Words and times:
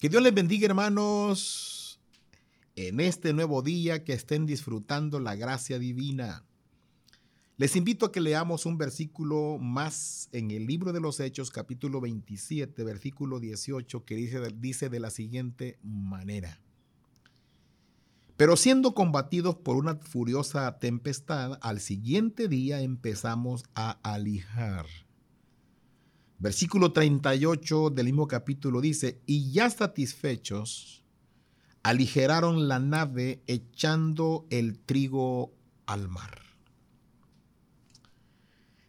Que 0.00 0.08
Dios 0.08 0.22
les 0.22 0.32
bendiga, 0.32 0.64
hermanos, 0.64 2.00
en 2.74 3.00
este 3.00 3.34
nuevo 3.34 3.60
día 3.60 4.02
que 4.02 4.14
estén 4.14 4.46
disfrutando 4.46 5.20
la 5.20 5.36
gracia 5.36 5.78
divina. 5.78 6.42
Les 7.58 7.76
invito 7.76 8.06
a 8.06 8.10
que 8.10 8.22
leamos 8.22 8.64
un 8.64 8.78
versículo 8.78 9.58
más 9.60 10.30
en 10.32 10.52
el 10.52 10.66
libro 10.66 10.94
de 10.94 11.00
los 11.00 11.20
Hechos, 11.20 11.50
capítulo 11.50 12.00
27, 12.00 12.82
versículo 12.82 13.40
18, 13.40 14.06
que 14.06 14.14
dice, 14.14 14.40
dice 14.58 14.88
de 14.88 15.00
la 15.00 15.10
siguiente 15.10 15.78
manera. 15.82 16.62
Pero 18.38 18.56
siendo 18.56 18.94
combatidos 18.94 19.56
por 19.56 19.76
una 19.76 19.96
furiosa 19.96 20.78
tempestad, 20.78 21.58
al 21.60 21.78
siguiente 21.78 22.48
día 22.48 22.80
empezamos 22.80 23.64
a 23.74 23.98
alijar 24.02 24.86
Versículo 26.40 26.92
38 26.92 27.90
del 27.90 28.06
mismo 28.06 28.26
capítulo 28.26 28.80
dice, 28.80 29.20
y 29.26 29.52
ya 29.52 29.68
satisfechos, 29.68 31.04
aligeraron 31.82 32.66
la 32.66 32.78
nave 32.78 33.42
echando 33.46 34.46
el 34.48 34.78
trigo 34.78 35.52
al 35.84 36.08
mar. 36.08 36.40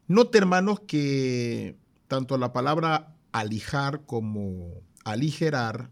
Note, 0.07 0.37
hermanos, 0.37 0.79
que 0.79 1.77
tanto 2.07 2.37
la 2.37 2.53
palabra 2.53 3.17
alijar 3.33 4.05
como 4.05 4.81
aligerar 5.03 5.89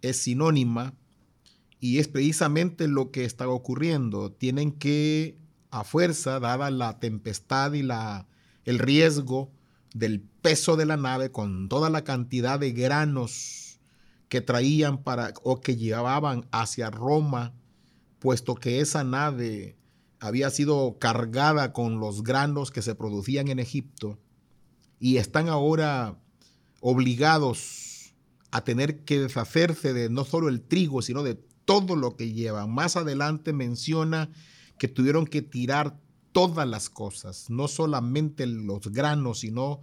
es 0.00 0.16
sinónima 0.16 0.94
y 1.78 1.98
es 1.98 2.08
precisamente 2.08 2.88
lo 2.88 3.10
que 3.10 3.26
está 3.26 3.46
ocurriendo. 3.48 4.32
Tienen 4.32 4.72
que, 4.72 5.38
a 5.70 5.84
fuerza, 5.84 6.40
dada 6.40 6.70
la 6.70 6.98
tempestad 7.00 7.74
y 7.74 7.82
la, 7.82 8.28
el 8.64 8.78
riesgo, 8.78 9.52
del 9.98 10.20
peso 10.20 10.76
de 10.76 10.84
la 10.84 10.98
nave 10.98 11.30
con 11.32 11.68
toda 11.68 11.88
la 11.88 12.04
cantidad 12.04 12.60
de 12.60 12.72
granos 12.72 13.80
que 14.28 14.42
traían 14.42 15.02
para 15.02 15.32
o 15.42 15.60
que 15.60 15.76
llevaban 15.76 16.46
hacia 16.50 16.90
Roma, 16.90 17.54
puesto 18.18 18.56
que 18.56 18.80
esa 18.80 19.04
nave 19.04 19.78
había 20.20 20.50
sido 20.50 20.98
cargada 20.98 21.72
con 21.72 21.98
los 21.98 22.22
granos 22.22 22.70
que 22.70 22.82
se 22.82 22.94
producían 22.94 23.48
en 23.48 23.58
Egipto 23.58 24.18
y 25.00 25.16
están 25.16 25.48
ahora 25.48 26.18
obligados 26.80 28.14
a 28.50 28.64
tener 28.64 29.04
que 29.04 29.20
deshacerse 29.20 29.94
de 29.94 30.10
no 30.10 30.24
solo 30.24 30.48
el 30.48 30.60
trigo, 30.60 31.00
sino 31.00 31.22
de 31.22 31.36
todo 31.64 31.96
lo 31.96 32.16
que 32.16 32.32
llevan. 32.32 32.70
Más 32.70 32.96
adelante 32.96 33.54
menciona 33.54 34.30
que 34.78 34.88
tuvieron 34.88 35.26
que 35.26 35.40
tirar 35.40 35.98
todas 36.36 36.68
las 36.68 36.90
cosas, 36.90 37.48
no 37.48 37.66
solamente 37.66 38.44
los 38.46 38.92
granos, 38.92 39.38
sino 39.38 39.80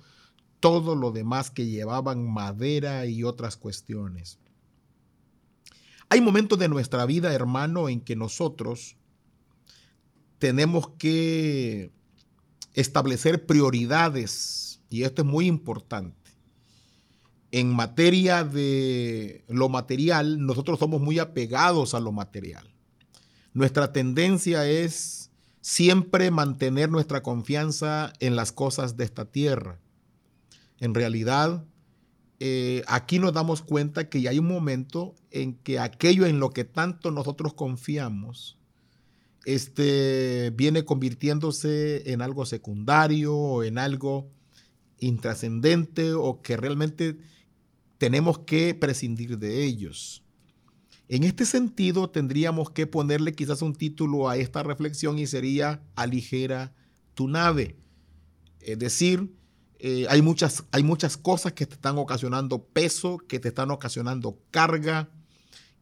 todo 0.60 0.96
lo 0.96 1.12
demás 1.12 1.50
que 1.50 1.66
llevaban 1.66 2.32
madera 2.32 3.08
y 3.08 3.24
otras 3.24 3.58
cuestiones. 3.58 4.38
Hay 6.10 6.22
momentos 6.22 6.60
de 6.60 6.70
nuestra 6.70 7.08
vida, 7.08 7.34
hermano, 7.34 7.90
en 7.90 8.02
que 8.02 8.16
nosotros 8.16 8.98
tenemos 10.38 10.90
que 11.00 11.92
establecer 12.74 13.48
prioridades, 13.48 14.80
y 14.92 15.06
esto 15.06 15.24
es 15.24 15.28
muy 15.28 15.48
importante. 15.48 16.30
En 17.50 17.74
materia 17.74 18.44
de 18.44 19.44
lo 19.48 19.70
material, 19.70 20.46
nosotros 20.46 20.78
somos 20.78 21.02
muy 21.02 21.18
apegados 21.18 21.96
a 21.96 22.00
lo 22.00 22.12
material. 22.12 22.72
Nuestra 23.54 23.92
tendencia 23.92 24.70
es 24.70 25.32
siempre 25.64 26.30
mantener 26.30 26.92
nuestra 26.92 27.24
confianza 27.24 28.12
en 28.20 28.36
las 28.36 28.52
cosas 28.52 28.98
de 28.98 29.06
esta 29.06 29.32
tierra. 29.32 29.80
En 30.78 30.94
realidad, 30.94 31.64
eh, 32.42 32.84
aquí 32.86 33.18
nos 33.18 33.32
damos 33.32 33.62
cuenta 33.62 34.10
que 34.10 34.28
hay 34.28 34.40
un 34.40 34.48
momento 34.48 35.16
en 35.32 35.56
que 35.56 35.80
aquello 35.80 36.26
en 36.26 36.42
lo 36.42 36.50
que 36.50 36.66
tanto 36.66 37.12
nosotros 37.12 37.54
confiamos 37.54 38.58
este, 39.46 40.52
viene 40.54 40.84
convirtiéndose 40.84 42.12
en 42.12 42.22
algo 42.22 42.46
secundario 42.46 43.34
o 43.34 43.64
en 43.64 43.78
algo 43.78 44.30
intrascendente 45.00 46.14
o 46.14 46.42
que 46.42 46.58
realmente 46.58 47.18
tenemos 47.98 48.40
que 48.40 48.76
prescindir 48.76 49.38
de 49.38 49.64
ellos. 49.64 50.23
En 51.10 51.24
este 51.24 51.46
sentido, 51.46 52.10
tendríamos 52.10 52.72
que 52.72 52.88
ponerle 52.88 53.34
quizás 53.34 53.62
un 53.62 53.74
título 53.74 54.30
a 54.30 54.38
esta 54.38 54.64
reflexión 54.64 55.20
y 55.20 55.28
sería 55.28 55.84
Aligera 55.96 56.74
tu 57.14 57.28
nave. 57.28 57.76
Es 58.62 58.80
decir, 58.80 59.34
eh, 59.80 60.06
hay, 60.10 60.22
muchas, 60.22 60.64
hay 60.72 60.82
muchas 60.82 61.18
cosas 61.18 61.54
que 61.54 61.66
te 61.66 61.76
están 61.76 61.98
ocasionando 61.98 62.64
peso, 62.64 63.18
que 63.18 63.40
te 63.40 63.50
están 63.50 63.70
ocasionando 63.70 64.40
carga, 64.50 65.10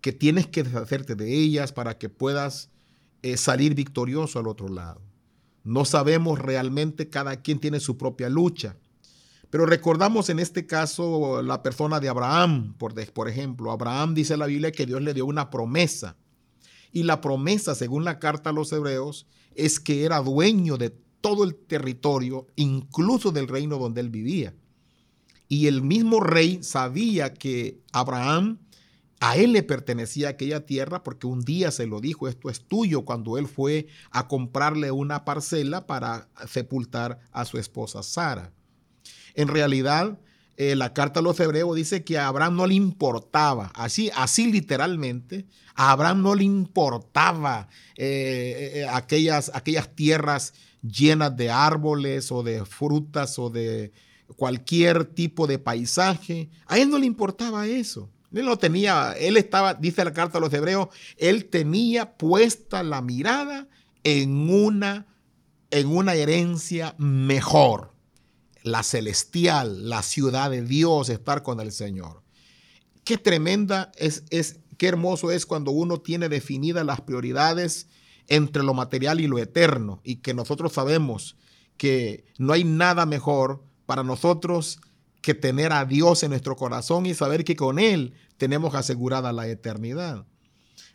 que 0.02 0.12
tienes 0.12 0.48
que 0.48 0.64
deshacerte 0.64 1.16
de 1.16 1.34
ellas 1.34 1.72
para 1.72 2.00
que 2.00 2.10
puedas 2.10 2.72
eh, 3.22 3.38
salir 3.38 3.76
victorioso 3.76 4.40
al 4.40 4.48
otro 4.48 4.68
lado. 4.70 5.02
No 5.64 5.86
sabemos 5.86 6.40
realmente, 6.40 7.10
cada 7.10 7.42
quien 7.44 7.60
tiene 7.60 7.80
su 7.80 7.98
propia 7.98 8.30
lucha. 8.30 8.78
Pero 9.52 9.66
recordamos 9.66 10.30
en 10.30 10.40
este 10.40 10.66
caso 10.66 11.44
la 11.44 11.62
persona 11.62 12.00
de 12.00 12.08
Abraham, 12.08 12.74
por, 12.78 13.28
ejemplo. 13.28 13.72
Abraham 13.72 14.16
dice 14.16 14.34
en 14.34 14.40
la 14.40 14.46
Biblia 14.46 14.72
que 14.72 14.86
Dios 14.86 15.02
le 15.02 15.14
dio 15.14 15.26
una 15.26 15.50
promesa. 15.50 16.16
Y 16.94 17.04
la 17.04 17.20
promesa, 17.20 17.76
según 17.76 18.06
la 18.06 18.18
carta 18.18 18.50
a 18.50 18.54
los 18.54 18.72
hebreos, 18.72 19.28
es 19.54 19.82
que 19.82 20.06
era 20.06 20.22
dueño 20.22 20.78
de 20.78 20.96
todo 21.20 21.44
el 21.44 21.56
territorio, 21.56 22.48
incluso 22.56 23.34
del 23.34 23.50
reino 23.50 23.78
donde 23.78 24.00
él 24.00 24.10
vivía. 24.10 24.56
Y 25.50 25.68
el 25.68 25.82
mismo 25.82 26.22
rey 26.22 26.64
sabía 26.64 27.34
que 27.34 27.82
Abraham, 27.92 28.58
a 29.20 29.36
él 29.36 29.52
le 29.52 29.64
pertenecía 29.64 30.30
aquella 30.30 30.66
tierra 30.66 31.04
porque 31.04 31.28
un 31.28 31.42
día 31.42 31.72
se 31.72 31.88
lo 31.88 32.00
dijo, 32.00 32.30
esto 32.30 32.50
es 32.50 32.62
tuyo, 32.62 33.04
cuando 33.04 33.38
él 33.38 33.48
fue 33.48 33.88
a 34.12 34.30
comprarle 34.30 34.92
una 34.92 35.26
parcela 35.26 35.88
para 35.88 36.30
sepultar 36.48 37.20
a 37.34 37.44
su 37.44 37.58
esposa 37.58 38.02
Sara. 38.02 38.54
En 39.36 39.48
realidad, 39.48 40.18
eh, 40.58 40.76
la 40.76 40.94
carta 40.94 41.22
a 41.22 41.24
los 41.24 41.40
hebreos 41.40 41.76
dice 41.76 42.04
que 42.04 42.20
a 42.20 42.28
Abraham 42.28 42.56
no 42.56 42.68
le 42.68 42.76
importaba, 42.76 43.72
así, 43.74 44.12
así 44.16 44.52
literalmente, 44.52 45.48
a 45.74 45.92
Abraham 45.92 46.22
no 46.22 46.36
le 46.36 46.44
importaba 46.44 47.68
eh, 47.96 48.74
eh, 48.76 48.88
aquellas, 48.92 49.50
aquellas 49.56 49.96
tierras 49.96 50.54
llenas 50.84 51.36
de 51.36 51.50
árboles 51.50 52.32
o 52.32 52.44
de 52.44 52.64
frutas 52.66 53.40
o 53.40 53.50
de 53.50 53.92
cualquier 54.36 55.06
tipo 55.06 55.48
de 55.48 55.58
paisaje. 55.58 56.50
A 56.68 56.78
él 56.78 56.90
no 56.90 57.00
le 57.00 57.06
importaba 57.06 57.66
eso. 57.66 58.10
Él 58.32 58.46
no 58.46 58.58
tenía, 58.58 59.14
él 59.14 59.38
estaba, 59.38 59.74
dice 59.74 60.06
la 60.06 60.14
carta 60.14 60.38
a 60.38 60.42
los 60.42 60.54
hebreos, 60.54 60.90
él 61.18 61.46
tenía 61.46 62.18
puesta 62.18 62.84
la 62.84 63.02
mirada 63.02 63.68
en 64.04 64.50
una, 64.50 65.08
en 65.70 65.88
una 65.88 66.14
herencia 66.14 66.94
mejor 66.98 67.92
la 68.64 68.84
celestial, 68.84 69.90
la 69.90 70.04
ciudad 70.04 70.52
de 70.52 70.64
Dios, 70.64 71.10
estar 71.10 71.44
con 71.44 71.60
el 71.60 71.72
Señor. 71.72 72.22
Qué 73.04 73.18
tremenda 73.18 73.92
es, 73.98 74.24
es, 74.30 74.60
qué 74.78 74.88
hermoso 74.88 75.32
es 75.32 75.46
cuando 75.46 75.72
uno 75.72 76.00
tiene 76.00 76.30
definidas 76.30 76.86
las 76.86 77.02
prioridades 77.02 77.88
entre 78.28 78.64
lo 78.64 78.74
material 78.74 79.20
y 79.20 79.28
lo 79.28 79.40
eterno 79.40 80.00
y 80.04 80.18
que 80.18 80.34
nosotros 80.34 80.74
sabemos 80.74 81.36
que 81.78 82.26
no 82.38 82.54
hay 82.54 82.64
nada 82.64 83.06
mejor 83.06 83.64
para 83.86 84.04
nosotros 84.04 84.80
que 85.22 85.34
tener 85.34 85.74
a 85.74 85.86
Dios 85.86 86.24
en 86.24 86.30
nuestro 86.30 86.56
corazón 86.56 87.06
y 87.06 87.14
saber 87.14 87.44
que 87.44 87.56
con 87.56 87.80
Él 87.80 88.14
tenemos 88.38 88.76
asegurada 88.76 89.32
la 89.34 89.48
eternidad. 89.48 90.26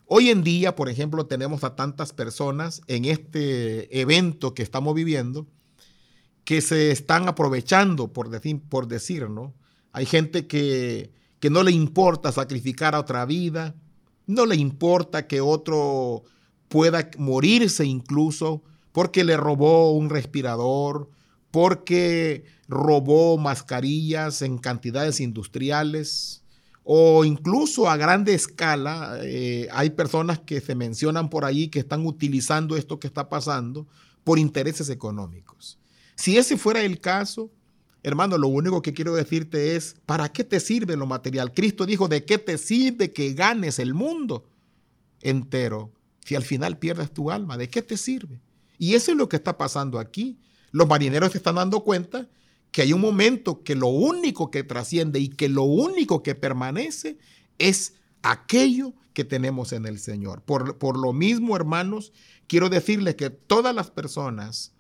Hoy 0.07 0.31
en 0.31 0.45
día, 0.45 0.77
por 0.77 0.89
ejemplo, 0.89 1.27
tenemos 1.27 1.65
a 1.65 1.75
tantas 1.75 2.13
personas 2.13 2.83
en 2.87 3.05
este 3.05 4.01
evento 4.01 4.55
que 4.55 4.63
estamos 4.63 4.95
viviendo 4.95 5.47
que 6.47 6.61
se 6.61 6.93
están 6.93 7.29
aprovechando, 7.29 8.13
por 8.13 8.31
decir, 8.87 9.29
¿no? 9.29 9.53
Hay 9.91 10.07
gente 10.07 10.47
que, 10.47 11.11
que 11.41 11.51
no 11.51 11.65
le 11.65 11.73
importa 11.73 12.31
sacrificar 12.31 12.95
a 12.95 13.01
otra 13.01 13.27
vida, 13.27 13.75
no 14.29 14.47
le 14.47 14.55
importa 14.55 15.27
que 15.27 15.41
otro 15.41 16.23
pueda 16.69 17.11
morirse 17.19 17.85
incluso 17.85 18.63
porque 18.93 19.25
le 19.25 19.37
robó 19.37 19.91
un 19.91 20.09
respirador, 20.09 21.11
porque 21.51 22.45
robó 22.69 23.39
mascarillas 23.39 24.41
en 24.41 24.59
cantidades 24.59 25.19
industriales 25.19 26.45
o 26.85 27.25
incluso 27.25 27.91
a 27.91 27.97
grande 27.97 28.35
escala. 28.35 29.19
Eh, 29.25 29.67
hay 29.73 29.91
personas 29.91 30.39
que 30.39 30.61
se 30.61 30.77
mencionan 30.77 31.29
por 31.29 31.45
ahí 31.45 31.67
que 31.67 31.81
están 31.81 32.07
utilizando 32.07 32.77
esto 32.77 33.01
que 33.01 33.09
está 33.09 33.29
pasando 33.29 33.89
por 34.23 34.39
intereses 34.39 34.91
económicos. 34.91 35.81
Si 36.17 36.39
ese 36.39 36.57
fuera 36.57 36.83
el 36.83 37.01
caso, 37.01 37.51
hermano, 38.03 38.39
lo 38.39 38.49
único 38.49 38.83
que 38.83 38.95
quiero 38.95 39.15
decirte 39.15 39.77
es, 39.77 39.97
¿para 40.07 40.31
qué 40.31 40.45
te 40.45 40.61
sirve 40.61 40.97
lo 40.97 41.07
material? 41.07 41.53
Cristo 41.53 41.87
dijo, 41.87 42.09
¿de 42.09 42.25
qué 42.25 42.39
te 42.39 42.59
sirve 42.59 43.13
que 43.13 43.35
ganes 43.35 43.79
el 43.79 43.95
mundo 43.95 44.49
entero 45.21 45.93
si 46.25 46.35
al 46.35 46.43
final 46.43 46.79
pierdes 46.79 47.13
tu 47.13 47.31
alma? 47.31 47.57
¿De 47.57 47.69
qué 47.69 47.83
te 47.83 47.97
sirve? 47.97 48.41
Y 48.79 48.95
eso 48.95 49.13
es 49.13 49.17
lo 49.17 49.29
que 49.29 49.37
está 49.37 49.57
pasando 49.59 49.99
aquí. 49.99 50.39
Los 50.73 50.89
marineros 50.89 51.33
se 51.33 51.39
están 51.39 51.57
dando 51.57 51.85
cuenta 51.85 52.29
que 52.73 52.83
hay 52.83 52.93
un 52.93 53.01
momento 53.01 53.63
que 53.63 53.75
lo 53.75 53.89
único 53.89 54.51
que 54.51 54.65
trasciende 54.65 55.21
y 55.21 55.29
que 55.29 55.49
lo 55.49 55.63
único 55.63 56.23
que 56.23 56.35
permanece 56.35 57.19
es 57.59 57.95
aquello 58.23 58.93
que 59.13 59.25
tenemos 59.25 59.73
en 59.73 59.87
el 59.87 59.99
Señor. 59.99 60.43
Por, 60.43 60.79
por 60.79 60.99
lo 60.99 61.13
mismo, 61.13 61.57
hermanos, 61.57 62.13
quiero 62.47 62.69
decirles 62.69 63.15
que 63.15 63.31
todas 63.31 63.75
las 63.75 63.91
personas 63.91 64.76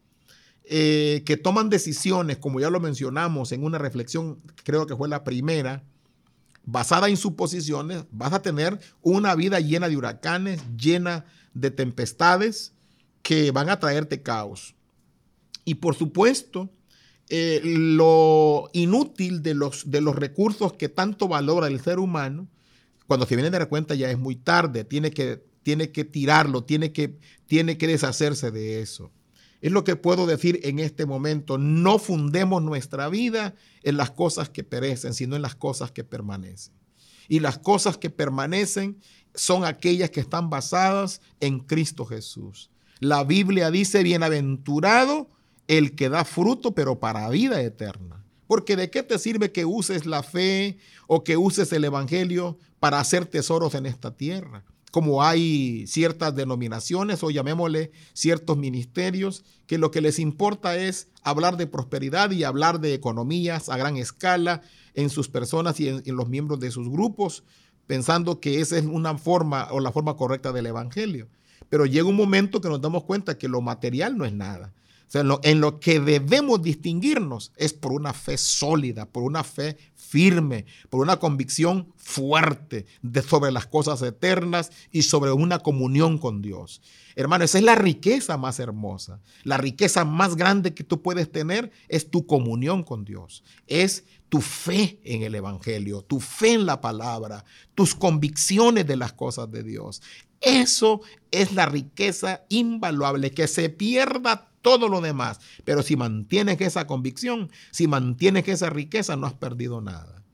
eh, 0.68 1.22
que 1.24 1.36
toman 1.36 1.70
decisiones, 1.70 2.38
como 2.38 2.58
ya 2.58 2.70
lo 2.70 2.80
mencionamos 2.80 3.52
en 3.52 3.62
una 3.62 3.78
reflexión, 3.78 4.40
creo 4.64 4.86
que 4.86 4.96
fue 4.96 5.08
la 5.08 5.22
primera, 5.22 5.84
basada 6.64 7.08
en 7.08 7.16
suposiciones, 7.16 8.04
vas 8.10 8.32
a 8.32 8.42
tener 8.42 8.80
una 9.00 9.34
vida 9.36 9.60
llena 9.60 9.88
de 9.88 9.96
huracanes, 9.96 10.60
llena 10.76 11.24
de 11.54 11.70
tempestades 11.70 12.72
que 13.22 13.52
van 13.52 13.70
a 13.70 13.78
traerte 13.78 14.22
caos. 14.22 14.74
Y 15.64 15.76
por 15.76 15.94
supuesto, 15.94 16.68
eh, 17.28 17.60
lo 17.64 18.68
inútil 18.72 19.42
de 19.42 19.54
los, 19.54 19.88
de 19.90 20.00
los 20.00 20.16
recursos 20.16 20.72
que 20.72 20.88
tanto 20.88 21.28
valora 21.28 21.68
el 21.68 21.80
ser 21.80 22.00
humano, 22.00 22.48
cuando 23.06 23.24
se 23.26 23.36
viene 23.36 23.50
de 23.50 23.58
dar 23.58 23.68
cuenta 23.68 23.94
ya 23.94 24.10
es 24.10 24.18
muy 24.18 24.34
tarde, 24.34 24.82
tiene 24.82 25.12
que, 25.12 25.44
tiene 25.62 25.92
que 25.92 26.04
tirarlo, 26.04 26.64
tiene 26.64 26.92
que, 26.92 27.18
tiene 27.46 27.78
que 27.78 27.86
deshacerse 27.86 28.50
de 28.50 28.80
eso. 28.80 29.12
Es 29.60 29.72
lo 29.72 29.84
que 29.84 29.96
puedo 29.96 30.26
decir 30.26 30.60
en 30.64 30.78
este 30.78 31.06
momento. 31.06 31.58
No 31.58 31.98
fundemos 31.98 32.62
nuestra 32.62 33.08
vida 33.08 33.54
en 33.82 33.96
las 33.96 34.10
cosas 34.10 34.48
que 34.48 34.64
perecen, 34.64 35.14
sino 35.14 35.36
en 35.36 35.42
las 35.42 35.54
cosas 35.54 35.90
que 35.92 36.04
permanecen. 36.04 36.74
Y 37.28 37.40
las 37.40 37.58
cosas 37.58 37.98
que 37.98 38.10
permanecen 38.10 39.00
son 39.34 39.64
aquellas 39.64 40.10
que 40.10 40.20
están 40.20 40.50
basadas 40.50 41.20
en 41.40 41.60
Cristo 41.60 42.04
Jesús. 42.04 42.70
La 43.00 43.24
Biblia 43.24 43.70
dice, 43.70 44.02
bienaventurado 44.02 45.28
el 45.68 45.94
que 45.94 46.08
da 46.08 46.24
fruto, 46.24 46.74
pero 46.74 47.00
para 47.00 47.28
vida 47.28 47.60
eterna. 47.60 48.24
Porque 48.46 48.76
de 48.76 48.90
qué 48.90 49.02
te 49.02 49.18
sirve 49.18 49.50
que 49.50 49.64
uses 49.64 50.06
la 50.06 50.22
fe 50.22 50.78
o 51.08 51.24
que 51.24 51.36
uses 51.36 51.72
el 51.72 51.84
Evangelio 51.84 52.58
para 52.78 53.00
hacer 53.00 53.26
tesoros 53.26 53.74
en 53.74 53.86
esta 53.86 54.16
tierra. 54.16 54.64
Como 54.92 55.22
hay 55.22 55.86
ciertas 55.86 56.34
denominaciones 56.34 57.22
o 57.22 57.30
llamémosle 57.30 57.90
ciertos 58.12 58.56
ministerios 58.56 59.44
que 59.66 59.78
lo 59.78 59.90
que 59.90 60.00
les 60.00 60.18
importa 60.18 60.76
es 60.76 61.08
hablar 61.22 61.56
de 61.56 61.66
prosperidad 61.66 62.30
y 62.30 62.44
hablar 62.44 62.80
de 62.80 62.94
economías 62.94 63.68
a 63.68 63.76
gran 63.76 63.96
escala 63.96 64.62
en 64.94 65.10
sus 65.10 65.28
personas 65.28 65.78
y 65.80 65.88
en, 65.88 66.02
los 66.16 66.28
miembros 66.28 66.60
de 66.60 66.70
sus 66.70 66.88
grupos, 66.88 67.44
pensando 67.86 68.40
que 68.40 68.60
esa 68.60 68.78
es 68.78 68.86
una 68.86 69.18
forma 69.18 69.68
o 69.70 69.80
la 69.80 69.92
forma 69.92 70.16
correcta 70.16 70.52
del 70.52 70.66
Evangelio. 70.66 71.28
Pero 71.68 71.84
llega 71.84 72.08
un 72.08 72.16
momento 72.16 72.60
que 72.60 72.68
nos 72.68 72.80
damos 72.80 73.04
cuenta 73.04 73.38
que 73.38 73.48
lo 73.48 73.60
material 73.60 74.16
no 74.16 74.24
es 74.24 74.32
nada 74.32 74.72
en, 75.14 75.60
lo, 75.60 75.80
que 75.80 76.00
debemos 76.00 76.62
distinguirnos 76.62 77.52
es 77.56 77.72
por 77.72 77.92
una 77.92 78.12
fe 78.12 78.36
sólida, 78.36 79.06
por 79.06 79.22
una 79.22 79.44
fe 79.44 79.76
firme, 79.94 80.66
por 80.90 81.00
una 81.00 81.18
convicción 81.18 81.92
fuerte 81.96 82.86
sobre 83.26 83.52
las 83.52 83.66
cosas 83.66 84.02
eternas 84.02 84.70
y 84.90 85.02
sobre 85.02 85.32
una 85.32 85.60
comunión 85.60 86.18
con 86.18 86.42
Dios. 86.42 86.80
Hermano, 87.14 87.44
esa 87.44 87.58
es 87.58 87.64
la 87.64 87.76
riqueza 87.76 88.36
más 88.36 88.60
hermosa. 88.60 89.20
La 89.42 89.56
riqueza 89.56 90.04
más 90.04 90.36
grande 90.36 90.74
que 90.74 90.84
tú 90.84 91.02
puedes 91.02 91.30
tener 91.30 91.70
es 91.88 92.10
tu 92.10 92.26
comunión 92.26 92.82
con 92.82 93.04
Dios. 93.04 93.42
Es 93.66 94.04
tu 94.28 94.40
fe 94.40 95.00
en 95.04 95.22
el 95.22 95.34
Evangelio, 95.34 96.02
tu 96.02 96.20
fe 96.20 96.54
en 96.54 96.66
la 96.66 96.80
palabra, 96.80 97.44
tus 97.74 97.94
convicciones 97.94 98.86
de 98.86 98.96
las 98.96 99.12
cosas 99.12 99.50
de 99.50 99.62
Dios. 99.62 100.02
Eso 100.40 101.00
es 101.30 101.52
la 101.52 101.66
riqueza 101.66 102.44
invaluable, 102.48 103.30
que 103.30 103.48
se 103.48 103.70
pierda 103.70 104.50
todo 104.66 104.88
lo 104.88 105.00
demás. 105.00 105.38
Pero 105.64 105.84
si 105.84 105.94
mantienes 105.94 106.60
esa 106.60 106.88
convicción, 106.88 107.52
si 107.70 107.86
mantienes 107.86 108.48
esa 108.48 108.68
riqueza, 108.68 109.14
no 109.14 109.28
has 109.28 109.34
perdido 109.34 109.80
nada. 109.80 110.24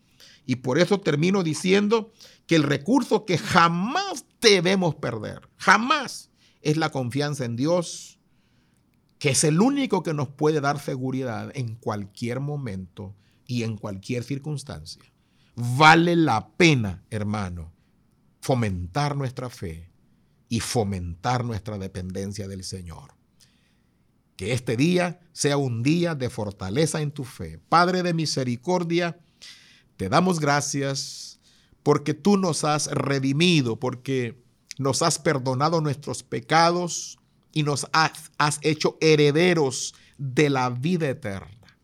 Y 0.46 0.56
por 0.56 0.78
eso 0.78 1.00
termino 1.00 1.42
diciendo 1.42 2.14
que 2.46 2.56
el 2.56 2.62
recurso 2.62 3.26
que 3.26 3.36
jamás 3.36 4.24
debemos 4.40 4.94
perder, 4.94 5.50
jamás, 5.58 6.30
es 6.62 6.78
la 6.78 6.88
confianza 6.88 7.44
en 7.44 7.56
Dios, 7.56 8.20
que 9.18 9.32
es 9.32 9.44
el 9.44 9.60
único 9.60 10.02
que 10.02 10.14
nos 10.14 10.28
puede 10.28 10.62
dar 10.62 10.80
seguridad 10.80 11.52
en 11.54 11.76
cualquier 11.76 12.40
momento 12.40 13.14
y 13.46 13.64
en 13.64 13.76
cualquier 13.76 14.24
circunstancia. 14.24 15.02
Vale 15.56 16.16
la 16.16 16.48
pena, 16.56 17.04
hermano, 17.10 17.70
fomentar 18.40 19.14
nuestra 19.14 19.50
fe 19.50 19.90
y 20.48 20.60
fomentar 20.60 21.44
nuestra 21.44 21.76
dependencia 21.76 22.48
del 22.48 22.64
Señor. 22.64 23.12
Que 24.42 24.52
este 24.52 24.76
día 24.76 25.20
sea 25.32 25.56
un 25.56 25.84
día 25.84 26.16
de 26.16 26.28
fortaleza 26.28 27.00
en 27.00 27.12
tu 27.12 27.22
fe. 27.22 27.60
Padre 27.68 28.02
de 28.02 28.12
misericordia, 28.12 29.20
te 29.96 30.08
damos 30.08 30.40
gracias 30.40 31.38
porque 31.84 32.12
tú 32.12 32.36
nos 32.36 32.64
has 32.64 32.88
redimido, 32.88 33.78
porque 33.78 34.42
nos 34.78 35.00
has 35.02 35.20
perdonado 35.20 35.80
nuestros 35.80 36.24
pecados 36.24 37.20
y 37.52 37.62
nos 37.62 37.86
has, 37.92 38.32
has 38.36 38.58
hecho 38.62 38.98
herederos 39.00 39.94
de 40.18 40.50
la 40.50 40.70
vida 40.70 41.08
eterna. 41.08 41.78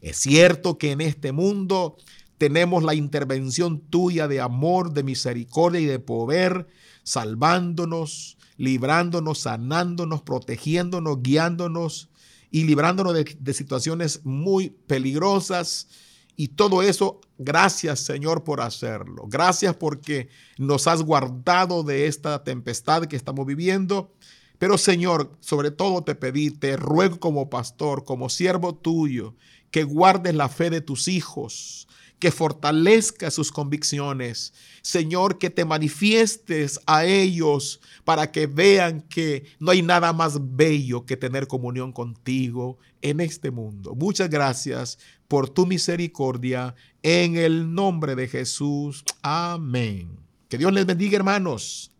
Es 0.00 0.18
cierto 0.18 0.78
que 0.78 0.92
en 0.92 1.00
este 1.00 1.32
mundo 1.32 1.96
tenemos 2.38 2.84
la 2.84 2.94
intervención 2.94 3.80
tuya 3.80 4.28
de 4.28 4.40
amor, 4.40 4.92
de 4.92 5.02
misericordia 5.02 5.80
y 5.80 5.86
de 5.86 5.98
poder, 5.98 6.68
salvándonos, 7.04 8.36
librándonos, 8.56 9.40
sanándonos, 9.40 10.22
protegiéndonos, 10.22 11.22
guiándonos 11.22 12.08
y 12.50 12.64
librándonos 12.64 13.14
de, 13.14 13.54
situaciones 13.54 14.24
muy 14.24 14.70
peligrosas. 14.70 15.88
Y 16.36 16.48
todo 16.48 16.82
eso, 16.82 17.20
gracias 17.38 18.00
Señor 18.00 18.42
por 18.42 18.60
hacerlo. 18.60 19.26
Gracias 19.28 19.76
porque 19.76 20.28
nos 20.58 20.88
has 20.88 21.02
guardado 21.02 21.84
de 21.84 22.06
esta 22.06 22.42
tempestad 22.42 23.04
que 23.06 23.16
estamos 23.16 23.46
viviendo. 23.46 24.12
Pero 24.58 24.78
Señor, 24.78 25.36
sobre 25.40 25.70
todo 25.70 26.02
te 26.02 26.14
pedí, 26.14 26.50
te 26.50 26.76
ruego 26.76 27.20
como 27.20 27.50
pastor, 27.50 28.04
como 28.04 28.28
siervo 28.28 28.74
tuyo, 28.74 29.34
que 29.70 29.84
guardes 29.84 30.34
la 30.34 30.48
fe 30.48 30.70
de 30.70 30.80
tus 30.80 31.08
hijos, 31.08 31.88
que 32.18 32.30
fortalezca 32.30 33.30
sus 33.30 33.52
convicciones. 33.52 34.52
Señor, 34.82 35.38
que 35.38 35.50
te 35.50 35.64
manifiestes 35.64 36.80
a 36.86 37.04
ellos 37.04 37.80
para 38.04 38.30
que 38.30 38.46
vean 38.46 39.02
que 39.02 39.44
no 39.58 39.70
hay 39.70 39.82
nada 39.82 40.12
más 40.12 40.38
bello 40.56 41.04
que 41.06 41.16
tener 41.16 41.46
comunión 41.46 41.92
contigo 41.92 42.78
en 43.02 43.20
este 43.20 43.50
mundo. 43.50 43.94
Muchas 43.94 44.30
gracias 44.30 44.98
por 45.28 45.48
tu 45.50 45.66
misericordia 45.66 46.74
en 47.02 47.36
el 47.36 47.74
nombre 47.74 48.14
de 48.14 48.28
Jesús. 48.28 49.04
Amén. 49.22 50.18
Que 50.48 50.58
Dios 50.58 50.72
les 50.72 50.86
bendiga, 50.86 51.16
hermanos. 51.16 51.93